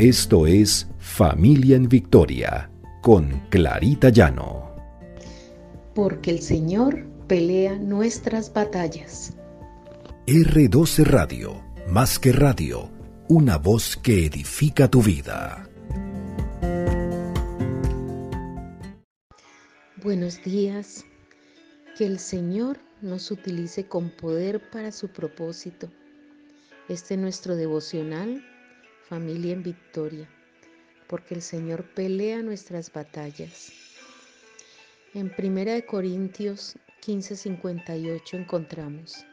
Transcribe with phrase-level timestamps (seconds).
[0.00, 2.70] Esto es Familia en Victoria
[3.02, 4.74] con Clarita Llano.
[5.94, 9.36] Porque el Señor pelea nuestras batallas.
[10.26, 12.90] R12 Radio, más que radio,
[13.28, 15.68] una voz que edifica tu vida.
[20.02, 21.04] Buenos días.
[21.98, 25.90] Que el Señor nos utilice con poder para su propósito.
[26.88, 28.42] Este es nuestro devocional
[29.10, 30.30] familia en victoria,
[31.08, 33.72] porque el Señor pelea nuestras batallas.
[35.14, 39.26] En 1 Corintios 15:58 encontramos,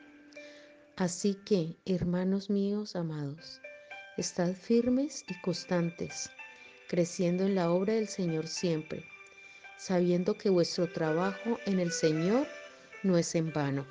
[0.95, 3.61] Así que, hermanos míos amados,
[4.17, 6.31] estad firmes y constantes,
[6.89, 9.05] creciendo en la obra del Señor siempre,
[9.77, 12.47] sabiendo que vuestro trabajo en el Señor
[13.03, 13.85] no es en vano.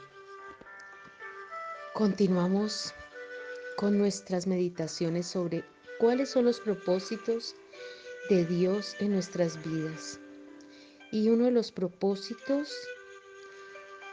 [1.94, 2.92] Continuamos
[3.76, 5.62] con nuestras meditaciones sobre
[5.98, 7.54] cuáles son los propósitos
[8.28, 10.18] de Dios en nuestras vidas.
[11.12, 12.74] Y uno de los propósitos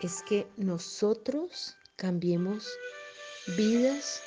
[0.02, 2.70] es que nosotros cambiemos
[3.58, 4.22] vidas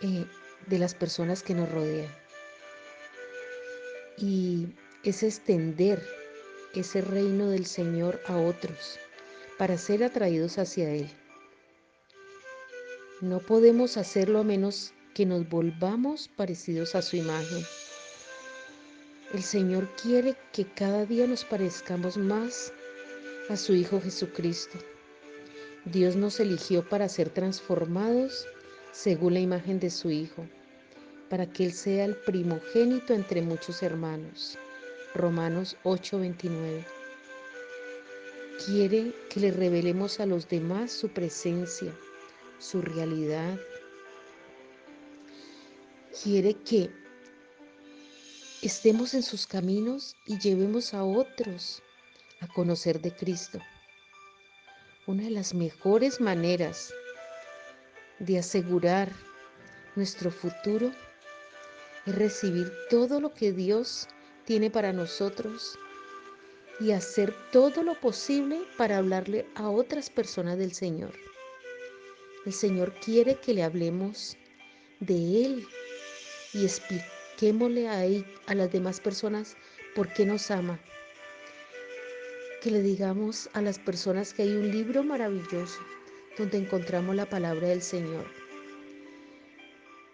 [0.00, 0.24] eh,
[0.66, 2.12] de las personas que nos rodean.
[4.16, 4.68] Y
[5.02, 6.06] es extender
[6.74, 8.98] ese reino del Señor a otros
[9.58, 11.10] para ser atraídos hacia Él.
[13.20, 17.64] No podemos hacerlo a menos que nos volvamos parecidos a su imagen.
[19.32, 22.72] El Señor quiere que cada día nos parezcamos más
[23.48, 24.78] a su Hijo Jesucristo.
[25.84, 28.46] Dios nos eligió para ser transformados
[28.92, 30.46] según la imagen de su Hijo,
[31.28, 34.58] para que Él sea el primogénito entre muchos hermanos.
[35.14, 36.84] Romanos 8:29.
[38.66, 41.92] Quiere que le revelemos a los demás su presencia,
[42.58, 43.58] su realidad,
[46.22, 46.90] quiere que
[48.62, 51.82] estemos en sus caminos y llevemos a otros
[52.40, 53.58] a conocer de Cristo.
[55.06, 56.92] Una de las mejores maneras
[58.20, 59.12] de asegurar
[59.96, 60.92] nuestro futuro
[62.06, 64.06] es recibir todo lo que Dios
[64.44, 65.78] tiene para nosotros
[66.80, 71.12] y hacer todo lo posible para hablarle a otras personas del Señor.
[72.46, 74.36] El Señor quiere que le hablemos
[75.00, 75.66] de Él
[76.54, 79.56] y expliquémosle a, las demás personas
[79.94, 80.78] por qué nos ama.
[82.62, 85.80] Que le digamos a las personas que hay un libro maravilloso
[86.38, 88.26] donde encontramos la palabra del Señor,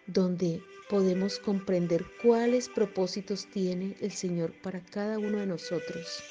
[0.07, 6.23] donde podemos comprender cuáles propósitos tiene el Señor para cada uno de nosotros.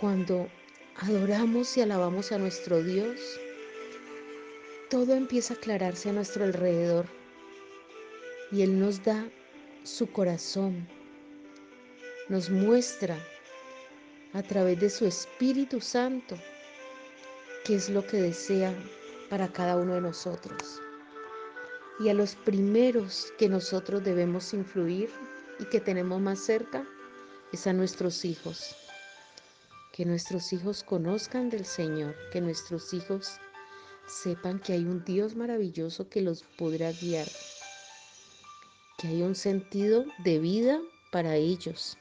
[0.00, 0.48] Cuando
[0.96, 3.20] adoramos y alabamos a nuestro Dios,
[4.90, 7.21] todo empieza a aclararse a nuestro alrededor
[8.52, 9.26] y Él nos da
[9.82, 10.86] su corazón,
[12.28, 13.18] nos muestra
[14.34, 16.36] a través de su Espíritu Santo
[17.64, 18.74] qué es lo que desea
[19.30, 20.80] para cada uno de nosotros.
[21.98, 25.10] Y a los primeros que nosotros debemos influir
[25.58, 26.86] y que tenemos más cerca
[27.52, 28.76] es a nuestros hijos.
[29.92, 33.38] Que nuestros hijos conozcan del Señor, que nuestros hijos
[34.06, 37.28] sepan que hay un Dios maravilloso que los podrá guiar
[39.02, 40.80] que hay un sentido de vida
[41.10, 41.98] para ellos.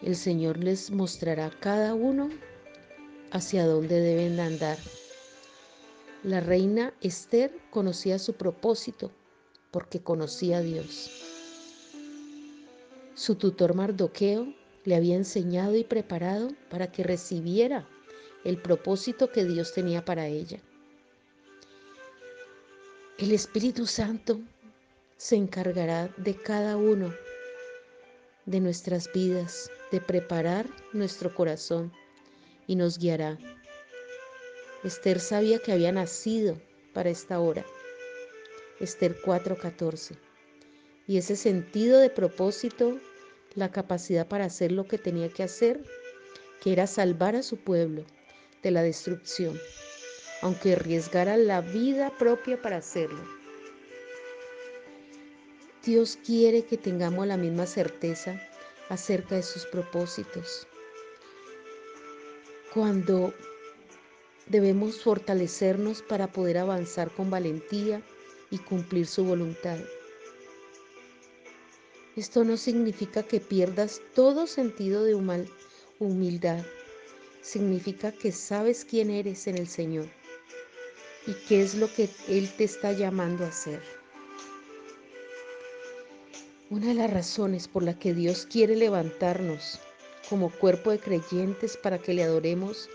[0.00, 2.30] El Señor les mostrará a cada uno
[3.30, 4.78] hacia dónde deben andar.
[6.22, 9.12] La reina Esther conocía su propósito
[9.70, 11.10] porque conocía a Dios.
[13.14, 17.86] Su tutor Mardoqueo le había enseñado y preparado para que recibiera
[18.44, 20.58] el propósito que Dios tenía para ella.
[23.18, 24.40] El Espíritu Santo
[25.16, 27.14] se encargará de cada uno
[28.44, 31.92] de nuestras vidas, de preparar nuestro corazón
[32.66, 33.38] y nos guiará.
[34.84, 36.56] Esther sabía que había nacido
[36.92, 37.64] para esta hora.
[38.78, 40.16] Esther 4:14.
[41.08, 42.98] Y ese sentido de propósito,
[43.54, 45.82] la capacidad para hacer lo que tenía que hacer,
[46.62, 48.04] que era salvar a su pueblo
[48.62, 49.58] de la destrucción,
[50.42, 53.35] aunque arriesgara la vida propia para hacerlo.
[55.86, 58.42] Dios quiere que tengamos la misma certeza
[58.88, 60.66] acerca de sus propósitos.
[62.74, 63.32] Cuando
[64.48, 68.02] debemos fortalecernos para poder avanzar con valentía
[68.50, 69.78] y cumplir su voluntad.
[72.16, 75.14] Esto no significa que pierdas todo sentido de
[76.00, 76.64] humildad.
[77.42, 80.08] Significa que sabes quién eres en el Señor
[81.28, 83.95] y qué es lo que Él te está llamando a hacer.
[86.68, 89.78] Una de las razones por la que Dios quiere levantarnos
[90.28, 92.88] como cuerpo de creyentes para que le adoremos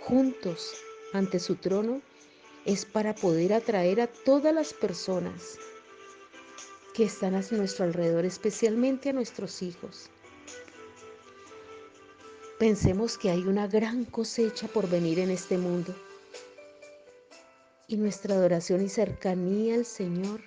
[0.00, 0.74] juntos
[1.14, 2.02] ante su trono
[2.66, 5.58] es para poder atraer a todas las personas
[6.92, 10.10] que están a nuestro alrededor, especialmente a nuestros hijos.
[12.58, 15.94] Pensemos que hay una gran cosecha por venir en este mundo
[17.88, 20.40] y nuestra adoración y cercanía al Señor,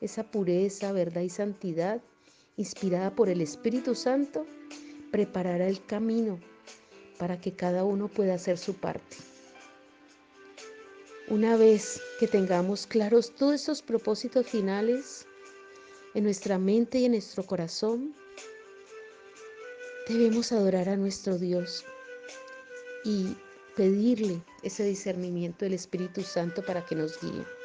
[0.00, 2.00] esa pureza, verdad y santidad
[2.56, 4.46] inspirada por el Espíritu Santo,
[5.10, 6.38] preparará el camino
[7.18, 9.16] para que cada uno pueda hacer su parte.
[11.28, 15.26] Una vez que tengamos claros todos esos propósitos finales
[16.14, 18.14] en nuestra mente y en nuestro corazón,
[20.08, 21.84] debemos adorar a nuestro Dios
[23.04, 23.36] y
[23.74, 27.55] pedirle ese discernimiento del Espíritu Santo para que nos guíe.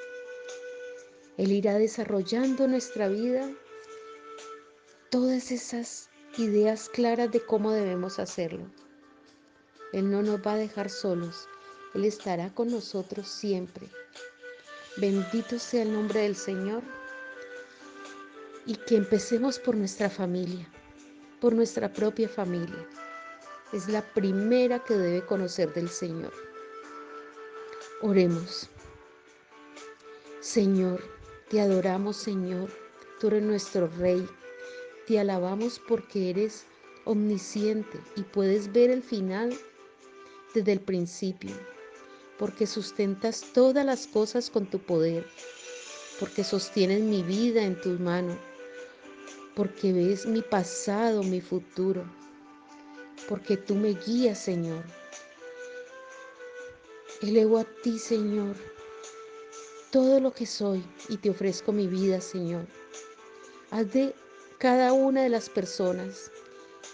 [1.41, 3.51] Él irá desarrollando nuestra vida
[5.09, 6.07] todas esas
[6.37, 8.71] ideas claras de cómo debemos hacerlo.
[9.91, 11.49] Él no nos va a dejar solos,
[11.95, 13.87] Él estará con nosotros siempre.
[14.97, 16.83] Bendito sea el nombre del Señor
[18.67, 20.69] y que empecemos por nuestra familia,
[21.39, 22.87] por nuestra propia familia.
[23.73, 26.33] Es la primera que debe conocer del Señor.
[28.03, 28.69] Oremos.
[30.39, 31.01] Señor,
[31.51, 32.69] te adoramos Señor,
[33.19, 34.25] tú eres nuestro Rey.
[35.05, 36.63] Te alabamos porque eres
[37.03, 39.53] omnisciente y puedes ver el final
[40.53, 41.51] desde el principio,
[42.39, 45.27] porque sustentas todas las cosas con tu poder,
[46.21, 48.37] porque sostienes mi vida en tus manos,
[49.53, 52.05] porque ves mi pasado, mi futuro,
[53.27, 54.85] porque tú me guías, Señor.
[57.21, 58.55] Elevo a ti, Señor,
[59.91, 62.65] todo lo que soy y te ofrezco mi vida, Señor.
[63.69, 64.15] Haz de
[64.57, 66.31] cada una de las personas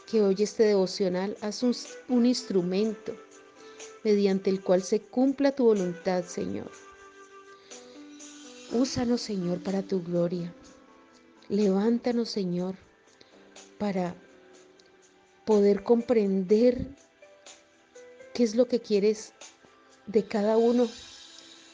[0.09, 1.75] que oye este devocional, haz un,
[2.09, 3.15] un instrumento
[4.03, 6.71] mediante el cual se cumpla tu voluntad, Señor.
[8.71, 10.53] Úsanos, Señor, para tu gloria.
[11.49, 12.75] Levántanos, Señor,
[13.77, 14.15] para
[15.45, 16.87] poder comprender
[18.33, 19.33] qué es lo que quieres
[20.05, 20.87] de cada uno,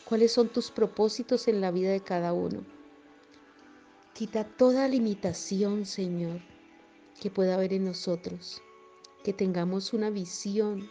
[0.06, 2.64] cuáles son tus propósitos en la vida de cada uno.
[4.14, 6.40] Quita toda limitación, Señor,
[7.22, 8.62] que pueda haber en nosotros,
[9.24, 10.90] que tengamos una visión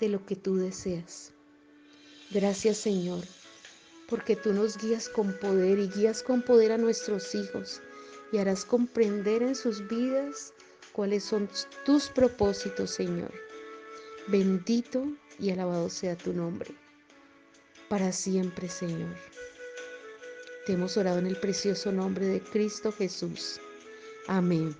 [0.00, 1.32] de lo que tú deseas.
[2.30, 3.24] Gracias Señor,
[4.08, 7.80] porque tú nos guías con poder y guías con poder a nuestros hijos
[8.32, 10.52] y harás comprender en sus vidas
[10.92, 11.48] cuáles son
[11.84, 13.32] tus propósitos, Señor.
[14.28, 15.06] Bendito
[15.38, 16.74] y alabado sea tu nombre.
[17.88, 19.14] Para siempre, Señor.
[20.66, 23.60] Te hemos orado en el precioso nombre de Cristo Jesús.
[24.26, 24.74] Amén.